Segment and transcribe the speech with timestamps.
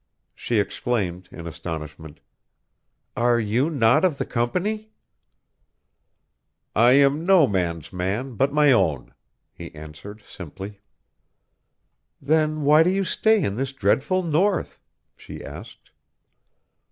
[0.33, 2.21] She exclaimed, in astonishment,
[3.15, 4.89] "Are you not of the Company?"
[6.75, 9.13] "I am no man's man but my own,"
[9.53, 10.79] he answered, simply.
[12.19, 14.79] "Then why do you stay in this dreadful North?"
[15.15, 15.91] she asked.